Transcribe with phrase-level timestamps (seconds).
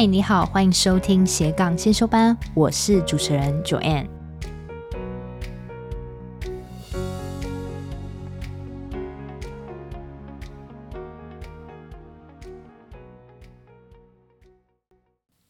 [0.00, 4.08] 嗨，你好，欢迎收听斜杠先修班，我是主持人 Joanne。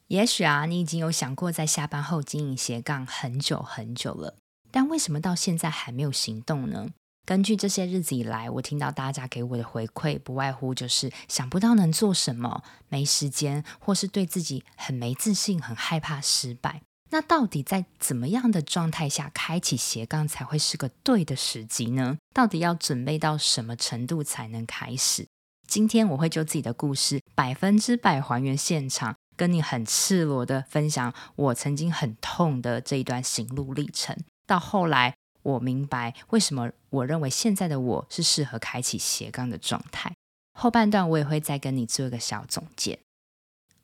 [0.08, 4.34] 也许啊，你已经有想过在下班后经营斜杠很久很久了，
[4.72, 6.88] 但为什么到现在还没有行动呢？
[7.26, 16.82] 根据这些日子以来，我听到大家给我的回馈，不外乎就是想不到能做什么，没时间，或是对自己很没自信，很害怕失败。
[17.10, 22.18] 那到底在怎么样的状态下开启斜杠才会是个对的时机呢？
[22.34, 25.26] 到底要准备到什么程度才能开始？
[25.68, 34.16] 今天我会就自己的故事百分之百还原现场，跟你很赤裸的分享我曾经很痛的这一段行路历程，
[34.46, 35.14] 到后来。
[35.42, 40.12] 我明白为什么我认为现在的我是适合开启斜杠的状态。
[40.52, 42.98] 后半段我也会再跟你做一个小总结。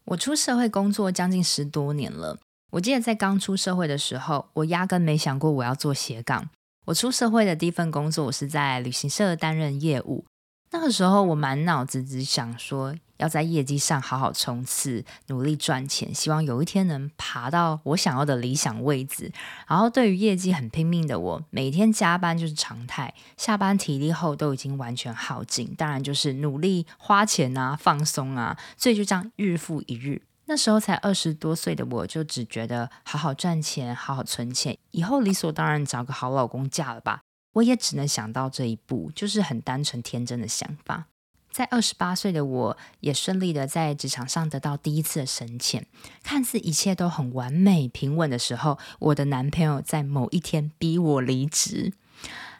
[0.05, 2.39] 我出社会工作将近十多年了，
[2.73, 6.49] 我记得在刚出社会的时候，我压根没想过我要做斜杠。
[6.87, 10.25] 我出社会的第一份工作，我是在旅行社担任业务。
[10.71, 12.95] 那个时候我满脑子只想说。
[13.19, 19.33] 要在业绩上好好冲刺，努力赚钱，希望有一天能爬到我想要的理想位置。
[19.67, 23.15] 然后，对于业绩很拼命的我，每天加班就是常态。
[23.39, 28.55] 下班体力后都已经完全耗尽，当然就是努力花钱啊，放松啊。
[28.77, 30.21] 所以就这样日复一日。
[30.45, 37.23] 那时候才二十多岁的我，就只觉得好好赚钱，好好存钱，以后理所当然找个好老公嫁了吧。
[37.57, 41.07] 我也只能想到这一步，就是很单纯天真的想法。
[41.51, 45.87] 在二十八岁的我，也顺利的在职场上得到第一次的升迁，
[46.23, 51.95] 看似一切都很完美平稳的时候，我的男朋友在某一天逼我离职。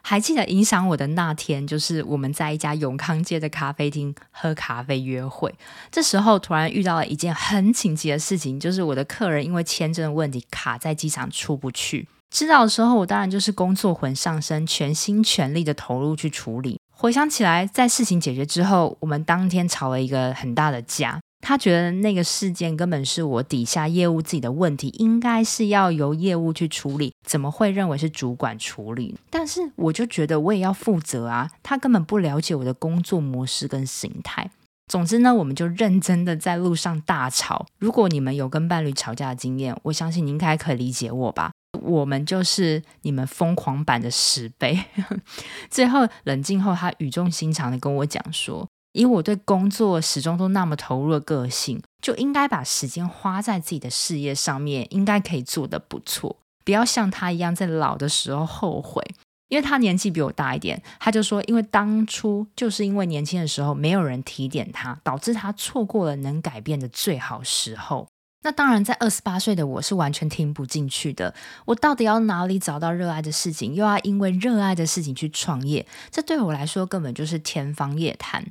[0.01, 5.53] 还记得影响我的那天，就是我们在一家永康街的咖啡厅喝咖啡约会。
[5.91, 12.07] 这时候突然遇到了一件很紧急的事情，就是我的客人因为签证的问题卡在机场出不去。
[12.29, 16.79] 知道的时候，我当然就是工作魂上身，全心全力的投入去处理。
[16.91, 21.19] 回想起来，在事情解决之后，我们当天吵了一个很大的架。
[21.39, 29.15] 他觉得那个事件根本是我底下业务自己的问题，应该是要由业务去处理，怎么会认为是主管处理？
[29.29, 34.49] 但是我就觉得我也要负责啊，他根本不了解我的工作模式跟形态。
[34.87, 37.67] 总之呢，我们就认真的在路上大吵。
[37.77, 41.51] 如果你们有跟伴侣吵架的经验，我相信你应该可以理解我吧。
[41.83, 44.83] 我们就是你们疯狂版的十倍。
[45.69, 56.37] 最后冷静后，他语重心长的跟我讲说：“以我对工作始终都那么投入的个性，就应该把时间花在自己的事业上面，应该可以做得不错。
[56.65, 59.03] 不要像他一样在老的时候后悔。
[59.49, 68.05] 因为他年纪比我大一点，他就说，因为当初就是因为年轻的时候没有人提点他，导致他错过了能改变的最好时候。”
[68.43, 71.33] 那当然，在二十八岁的我是完全听不进去的。
[71.65, 75.85] 我到底要哪里找到热爱的事情，又要因为热爱的事情去创业？
[76.11, 78.45] 这对我来说根本就是天方夜谭。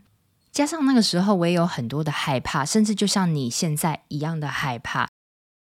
[0.53, 5.09] 加上那个时候我也有很多的害怕，甚至就像你现在一样的害怕。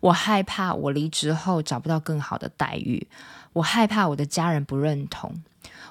[0.02, 3.06] 我害怕我离职后找不到更好的待遇，
[3.52, 5.42] 我害怕我的家人不认同，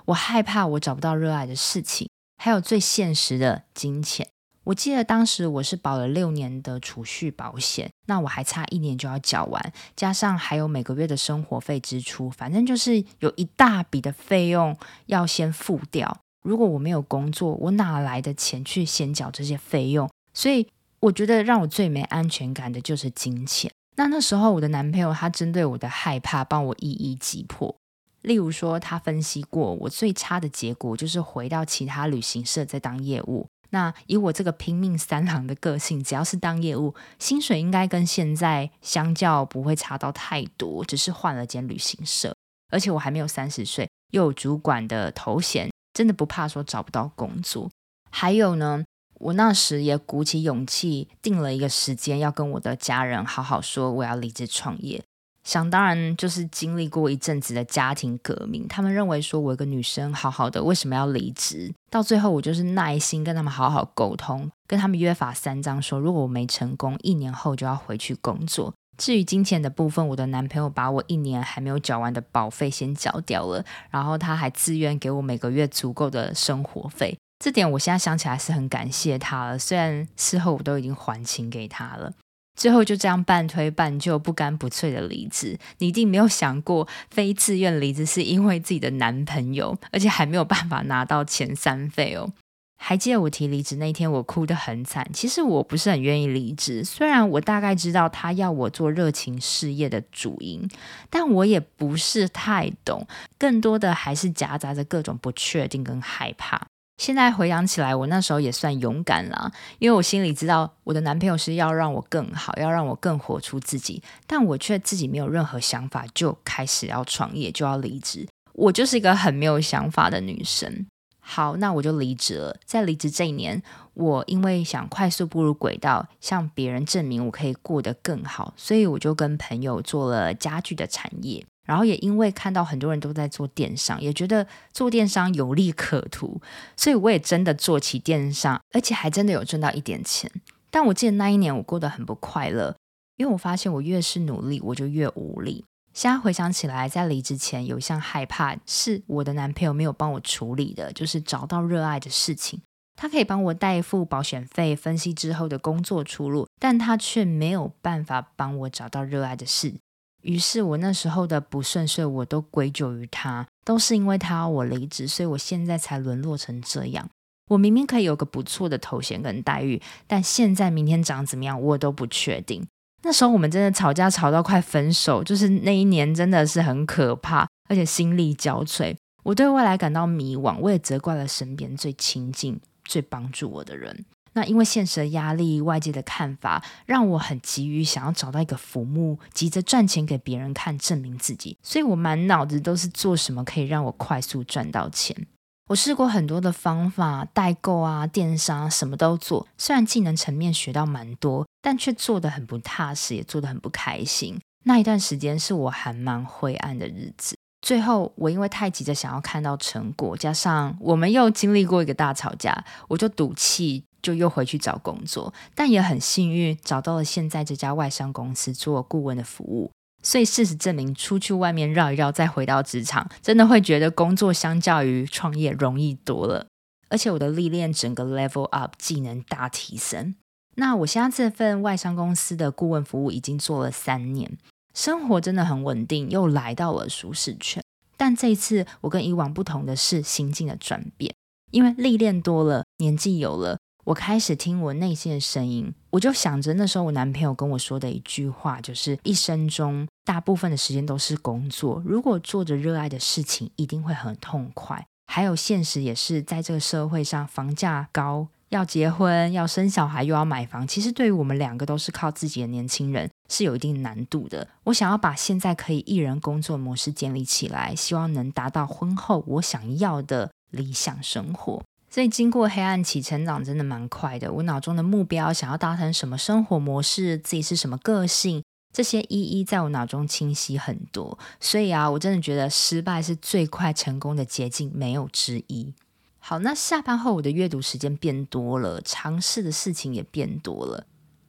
[0.06, 4.28] 我害怕我找不到热爱的事情，还有最现实的金钱。
[4.66, 14.78] 我记得当时我是保了六年的储蓄保险，那我还差一年就要缴完，加上还有每个月的生活费支出，反正就是有一大笔的费用
[15.08, 16.20] 要先付掉。
[16.44, 20.10] 如果我没有工作，我哪来的钱去先缴这些费用？
[20.34, 20.68] 所以
[21.00, 23.72] 我觉得让我最没安全感的就是金钱。
[23.96, 27.76] 那那时候我的男朋友他针对我的害怕帮我一一击破，
[28.22, 33.48] 例如说他分析过我最差的结果就是回到其他旅行社再当业务。
[33.72, 42.36] 那以我这个拼命三郎的个性，只要是当业务，薪水应该跟现在相较不会差到太多，只是换了间旅行社，
[42.72, 47.70] 而且我还没有三十岁，又有主管的头衔，真的不怕说找不到工作。
[48.10, 48.84] 还有呢，
[49.16, 55.04] 我那时也鼓起勇气定了一个时间，要跟我的家人好好说我要离职创业。
[55.50, 61.74] 想当然就是经历过一阵子的家庭革命，他们认为说我一个女生好好的为什么要离职？
[61.90, 68.72] 到最后我就是耐心跟他们好好沟通，跟他们约法三章，说如果我没成功，一年后就要回去工作。
[68.96, 79.58] 至于金钱的部分，我的男朋友把我一年还没有缴完的保费先缴掉了，然后他还自愿给我每个月足够的生活费，这点我现在想起来是很感谢他了。
[79.58, 82.14] 虽然事后我都已经还清给他了。
[82.60, 85.58] 最后就这样半推半就、不干不脆的离职。
[85.78, 92.34] 你一定没有想过，非自愿离职是因为自己的男朋友，而且还没有办法拿到遣散费哦。
[92.82, 95.10] 还记得我提离职那天，我哭得很惨。
[95.14, 100.70] 其实我不是很愿意离职，虽然我大概知道他要我做热情事业的主因，
[101.10, 103.08] 但我也不是太懂，
[103.38, 106.69] 更多的还是夹杂着各种不确定跟害怕。
[107.00, 109.50] 现在回想起来，我那时候也算勇敢了，
[109.80, 118.28] 因为我心里知道我的男朋友是要让我更好，要让我更活出自己，但我却自己没有任何想法，就开始要创业，就要离职。
[118.52, 120.86] 我就是一个很没有想法的女生。
[121.22, 122.58] 好，那我就离职了。
[122.66, 123.64] 在离职这一年，
[123.94, 131.46] 我因为想快速步入轨道，向别人证明我可以过得更好，所以我就跟朋友做了家具的产业。
[131.70, 136.42] 然后也因为看到很多人都在做电商，也觉得做电商有利可图，
[136.76, 140.32] 所以我也真的做起电商，而且还真的有赚到一点钱。
[140.72, 142.76] 但我记得那一年我过得很不快乐，
[143.18, 145.64] 因为我发现我越是努力，我就越无力。
[145.94, 152.60] 现在回想起来，在离职前有一项害怕是我的男朋友没有帮我处理的，就是找到热爱的事情。
[152.96, 159.76] 他可以帮我代付保险费，分析之后的工作出路，但他却没有办法帮我找到热爱的事。
[160.22, 167.10] 于是我那时候的不顺遂，我都归咎于他，都是因为他要我离职，所以我现在才沦落成这样。
[167.50, 172.66] 我明明可以有个不错的头衔跟待遇，但现在明天长怎么样，我都不确定。
[173.02, 178.96] 那时候我们真的吵架吵到快分手，就是那一年真的是很可怕，而且心力交瘁。
[179.24, 184.06] 我对未来感到迷惘，我也责怪了身边最亲近、最帮助我的人。
[184.40, 191.58] 那因为现实的压力、外界的看法，让我很急于想要找到一个浮木，急着赚钱给别人看，证明自己。
[191.62, 195.28] 所以我满脑子都是做什么可以让我快速赚到钱。
[195.68, 204.40] 我试过很多的方法，代购啊、电商什么都做，虽然技能层面学到蛮多，但却做得很不踏实，也做得很不开心。
[204.64, 207.36] 那一段时间是我还蛮灰暗的日子。
[207.62, 215.34] 最后，我因为太急着想要看到成果，加上我们又经历过一个大吵架，我就赌气，就又回去找工作。
[215.56, 219.72] 但也很幸运，找到了现在这家外商公司做顾问的服务。
[220.02, 226.48] 所以事实证明，出去外面绕一绕，再回到职场，真的会觉得工作相较于创业容易多了。
[226.88, 230.16] 而且我的历练整个 level up，技能大提升。
[230.56, 234.38] 那我现在这份外商公司的顾问服务已经做了三年，
[234.74, 237.62] 生活真的很稳定，又来到了舒适圈。
[237.96, 241.14] 但这一次我跟以往不同的是心境的转变，
[241.52, 243.60] 因为历练多了，年纪有了。
[243.90, 254.86] 我开始听我内心的声音，我就想着那时候我男朋友跟我说的一句话，就是一生中大部分的时间都是工作，如果做着热爱的事情，一定会很痛快。
[255.08, 264.48] 还有现实也是，在这个社会上，房价高，要结婚，要生小孩，又要买房，其实对于我们两个都是靠自己的年轻人，是有一定难度的。
[264.66, 271.64] 我想要把现在可以一人工作模式建立起来，希望能达到婚后我想要的理想生活。
[271.90, 274.32] 所以经过黑暗期，成长真的蛮快的。
[274.32, 281.18] 我脑中的目标，想要达成什么生活模式，自己是什么个性，这些一一在我脑中清晰很多。
[281.40, 285.74] 所以啊，我真的觉得失败是最快成功的捷径，没有之一。
[286.20, 290.86] 好，那下班后我的阅读时间变多了，尝试的事情也变多了。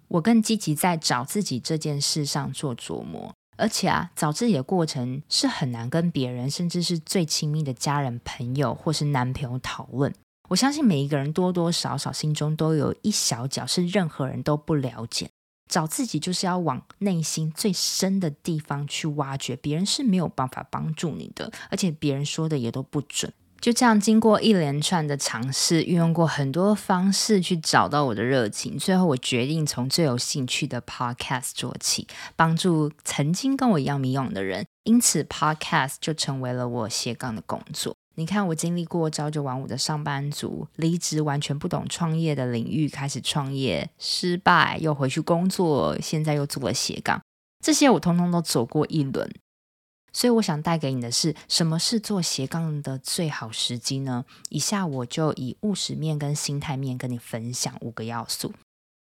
[0.09, 10.13] 我更积极在找自己这件事上做琢磨，而且啊，找自己的过程是很难跟别人，甚至是最亲密的家人、朋友或是男朋友讨论。
[10.51, 15.31] 我相信每一个人多多少少心中都有一小角是任何人都不了解。
[15.69, 23.33] 找自己就是要往内心最深的地方去挖掘，别人是没有办法帮助你的，而且别人说的也都不准。
[23.61, 34.67] 就这样，经过一连串的尝试，运用过很多方式去找到我的热情，最后我决定从最有兴趣的 Podcast 做起，帮助曾经跟我一样迷惘的人。
[34.83, 37.95] 因此，Podcast 就成为了我斜杠的工作。
[38.17, 47.23] 你看，我经历过朝九晚五的上班族，离职完全不懂创业的领域，开始创业失败，又回去工作，现在又做了斜杠，
[47.65, 49.33] 这些我通通都走过一轮。
[50.13, 54.25] 所以我想带给你的是，什么是做斜杠的最好时机呢？
[54.49, 58.53] 以下我就以务实面跟心态面跟你分享五个要素。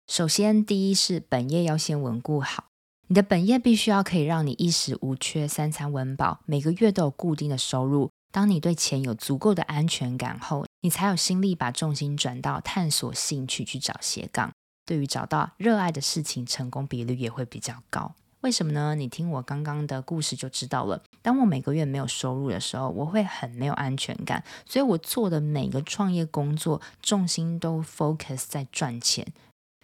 [0.08, 2.66] 首先，第一是本业要先稳固好，
[3.08, 8.12] 你的本业必须要可以让你衣食无缺、三餐温饱，每个月都有固定的收入。
[8.38, 14.52] 当你对钱有足够的安全感后，你才有心力把重心转到探索兴趣去找斜杠。
[14.86, 18.14] 对于找到热爱的事情，成功比率也会比较高。
[18.42, 18.94] 为什么呢？
[18.94, 21.02] 你听我刚刚的故事就知道了。
[21.24, 29.26] 当我每个月没有收入的时候，我会很没有安全感，所以我做的每个创业工作重心都 focus 在赚钱，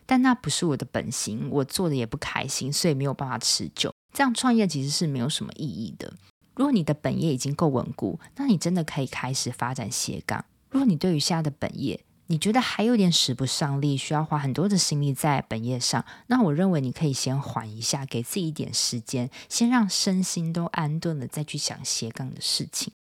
[0.05, 3.91] 但那不是我的本心，我做的也不开心，所以没有办法持久。
[4.13, 6.13] 这样创业其实是没有什么意义的。
[6.55, 10.45] 如果你的本业已经够稳固，那你真的可以开始发展斜杠。
[10.69, 22.93] 如果你对于现在的本业你觉得还有点使不上力，需要花很多的心力在本业上，那我认为你可以先缓一下，给自己一点时间，先让身心都安顿了，再去想斜杠的事情。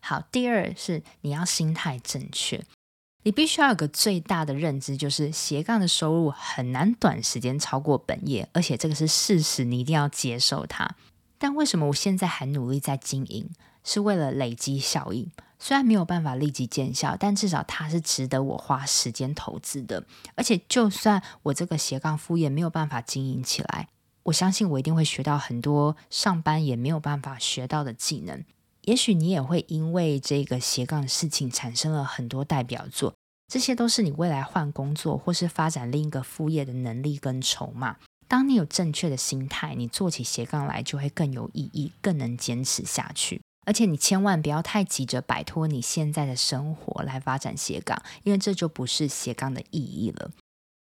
[0.00, 2.64] 好，第二是你要心态正确，
[3.24, 10.96] 你必须要有个最大的认知，就是斜杠的收入很难短时间超过本业，而且这个是事实，你一定要接受它。
[11.42, 13.50] 但为什么我现在还努力在经营？
[13.82, 15.28] 是为了累积效应。
[15.58, 20.04] 虽然没有办法立即见效，但至少它是值得我花时间投资的。
[20.36, 23.88] 而且，就算我这个斜杠副业没有办法经营起来，
[24.22, 28.44] 我相信我一定会学到很多上班也没有办法学到的技能。
[28.82, 33.12] 也许你也会因为这个斜杠事情产生了很多代表作，
[33.52, 37.96] 这些都是你未来换工作或是发展另一个副业的能力跟筹码。
[38.32, 43.42] 当你有正确的心态，你做起斜杠来就会更有意义，更能坚持下去。
[43.66, 50.30] 而且你千万不要太急着摆脱你现在的生活来发展斜杠，因为这就不是斜杠的意义了。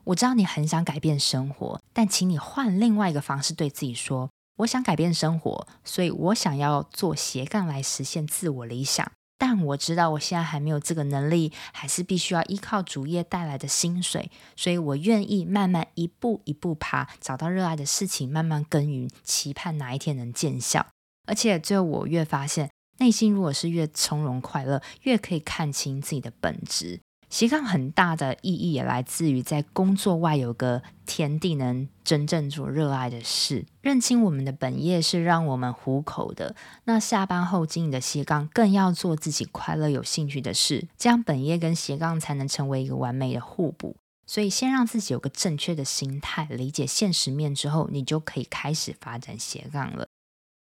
[0.03, 9.09] 我知道你很想改变生活，但请你换另外一个方式对自己说：“我想改变生活，所以我想要做斜杠来实现自我理想。
[9.37, 20.87] 但我知道我现在还没有这个能力，还是必须要依靠主业带来的薪水，所以我愿意慢慢一步一步爬，找到热爱的事情，慢慢耕耘，期盼哪一天能见效。”
[21.27, 27.01] 而且最后，我越发现，内心如果是越从容快乐，越可以看清自己的本质。
[27.29, 33.65] 斜杠很大的意义也来自于在工作外有个天地，能真正做热爱的事。
[33.81, 36.55] 认清我们的本业是让我们糊口的，
[36.85, 43.97] 那下班后经营的斜杠更要做自己快乐、有兴趣的事，这样本业跟斜杠才能成为一个完美的互补。
[44.25, 50.07] 所以，先让自己有个正确的心态，理解现实面之后，你就可以开始发展斜杠了。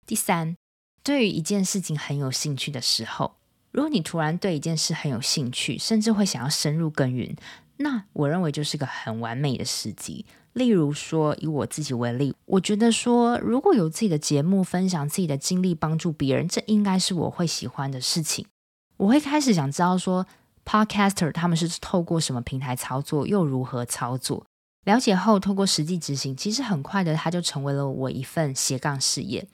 [0.08, 0.56] 第三，
[1.03, 3.36] 对于一件事情很有兴趣的时候，
[3.72, 7.36] 如果你突然对一件事很有兴趣，甚至会想要深入耕耘，
[7.78, 10.25] 那我认为就是个很完美的时机。
[10.54, 18.46] 例如说，以我自己为例，我觉得说，如果有自己的节目，分享自己的经历，帮助别人，这应该是我会喜欢的事情。
[18.98, 20.28] 我会开始想知道说
[20.66, 24.46] ，Podcaster 他们是透过什么平台操作，又如何操作？
[24.84, 29.48] 了解后，透过实际执行，其实很快的，它就成为了我一份斜杠事业。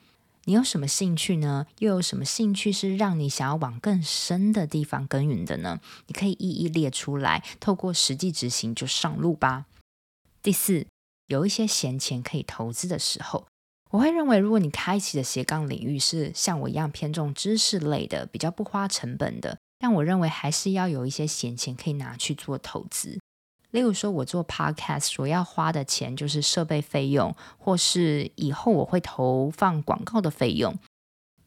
[0.48, 1.66] 你有什么兴趣呢？
[1.78, 5.78] 又有什么兴趣是让你想要往更深的地方耕耘的呢？
[6.06, 9.66] 你可以一一列出来，透过实际执行就上路吧。
[10.42, 10.86] 第四，
[11.26, 13.46] 有一些闲钱可以投资的时候，
[13.90, 23.20] 我会认为，如果你开启的斜杠领域是像我一样偏重知识类的，比较不花成本的，但我认为还是要有一些闲钱可以拿去做投资。
[23.70, 30.78] 例如说，我做 podcast 所要花的钱就是设备费用，或是以后我会投放广告的费用。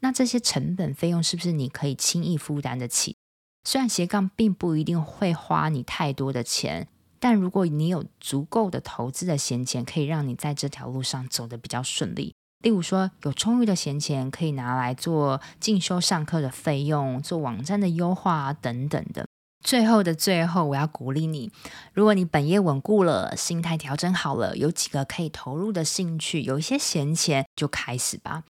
[0.02, 3.16] 那这些成本费用是不是你可以轻易负担得起？
[3.64, 6.88] 虽然斜杠并不一定会花你太多的钱，
[7.20, 12.34] 但如果你有足够的投资的闲钱，可以让你在这条路上走得比较顺利。
[12.64, 19.26] 例如说，有充裕的闲钱可以拿来做进修上课的费用，做网站的优化啊，等等的。
[19.64, 21.52] 最后的最后，我要鼓励你：
[21.94, 28.44] 如果你本业稳固了，心态调整好了，有几个可以投入的兴趣，有一些闲钱，就开始吧。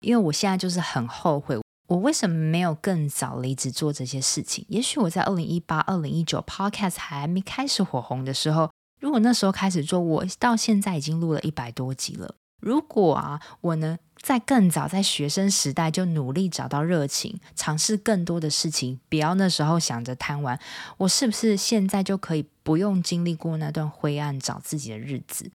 [0.00, 4.64] 因为我现在就是很后悔，我为什么没有更早离职做这些事情？
[4.68, 12.34] 也许我在二零一八、二零一九 Podcast 还没开始火红的时候，如果那时候开始做，我到现在已经录了一百多集了。
[12.60, 20.58] 如果啊，我呢，在更早，在学生时代就努力找到热情，尝试更多的事情，不要那时候想着贪玩，
[20.98, 25.50] 我是不是现在就可以不用经历过那段灰暗找自己的日子？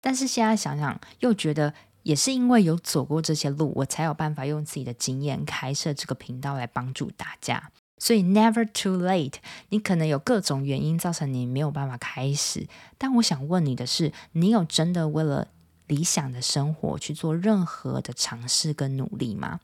[0.00, 7.70] 但是现在想想，又觉得也是因为有走过这些路，我才有办法用自己的经验开设这个频道来帮助大家。
[7.98, 9.34] 所以 never too late，
[9.68, 12.66] 你可能有各种原因造成你没有办法开始，
[12.98, 15.48] 但我想问你的是，你有真的为了
[15.86, 19.60] 理想的生活去做任何的尝试跟努力吗？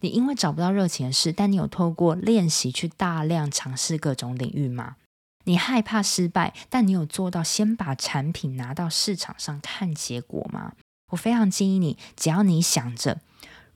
[0.00, 4.96] 你因为找不到热情的事，但你有透过练习去大量尝试各种领域吗？
[5.44, 10.72] 你害怕失败，但你有做到先把产品拿到市场上看结果吗？
[11.12, 13.20] 我非常建议你，只要你想着，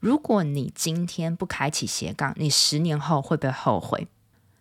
[0.01, 4.09] 如果你今天不开启斜杠，你十年后会不会后悔？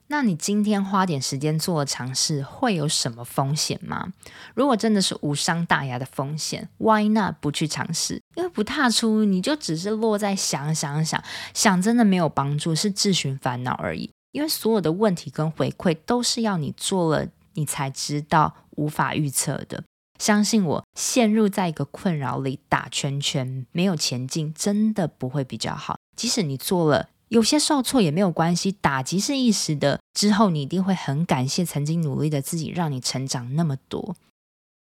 [0.10, 4.14] 那你今天花点时间做尝试，会有什么风险吗？
[4.56, 8.22] 如果真的是无伤大雅的风险，Why not 不去尝试？
[8.36, 11.22] 因为不踏出，你就只是落在想想想
[11.54, 14.10] 想，真的没有帮助，是自寻烦恼而已。
[14.32, 19.84] 因为所有的问题跟回馈都是要你做了，你才知道，无法预测的。
[20.20, 25.98] 相信我，陷入在一个困扰里打圈圈，没有前进，真的不会比较好。
[26.16, 27.10] 即使你做了。
[27.30, 34.16] 有些受挫也没有关系，打击是一时的，之后你一定会很感谢曾经努力的自己，让你成长那么多。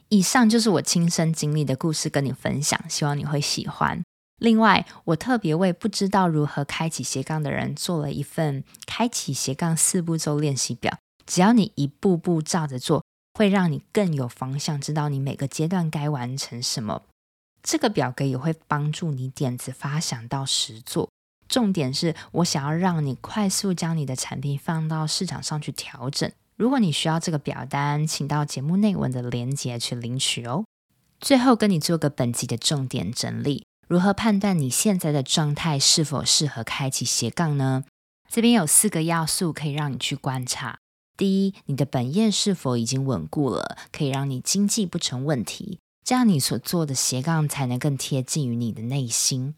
[0.08, 4.02] 以上就是我亲身经历的故事，跟你分享，希望你会喜欢。
[4.38, 17.02] 另外，我特别为不知道如何开启斜杠的人做了一份开启斜杠四步骤练习表，只要你一步步照着做，会让你更有方向，知道你每个阶段该完成什么。
[17.62, 21.08] 这个表格也会帮助你点子发想到实做。
[21.54, 26.28] 重点是我想要让你快速将你的产品放到市场上去调整。
[26.56, 30.64] 如果你需要这个表单，请到节目内文的链接去领取哦。
[31.20, 37.84] 最后跟你做个本集的重点整理：如何判断你现在的状态是否适合开启斜杠呢？
[38.28, 40.78] 这边有四个要素可以让你去观察。
[41.16, 49.54] 第一，你的本业是否已经稳固了，可以让你经济不成问题，这样你所做的斜杠才能更贴近于你的内心。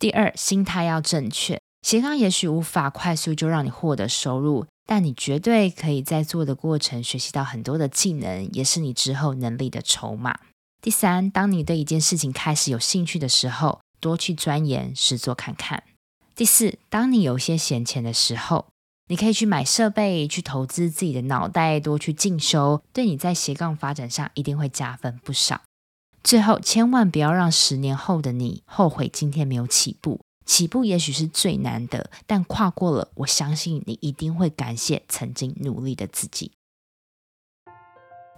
[0.00, 4.64] 第二，心态要正确，斜杠也许无法快速就让你获得收入。
[4.86, 10.40] 但你绝对可以在做的过程学习到很多的技能，也是你之后能力的筹码。
[10.80, 15.82] 第三，当你对一件事情开始有兴趣的时候，多去钻研、试做看看。
[16.34, 18.68] 第四，当你有些闲钱的时候，
[19.08, 25.60] 你可以去买设备，去投资自己的脑袋，多去进修，对你在斜杠发展上一定会加分不少。
[26.22, 30.20] 最后，千万不要让十年后的你后悔今天没有起步。
[30.44, 36.52] 起步也许是最难的，但跨过了，我相信你一定会感谢曾经努力的自己。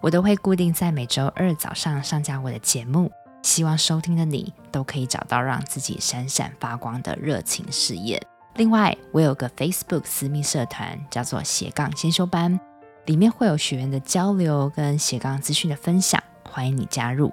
[0.03, 3.11] 我都会固定在每周二早上上架我的节目，
[3.43, 8.21] 希望收听的你都可以找到让自己闪闪发光的热情事业。
[8.57, 12.61] 另外，我有个 Facebook 私密社团，叫做斜杠先修班，
[13.07, 17.33] 里面会有学员的交流跟斜杠资讯的分享，欢迎你加入。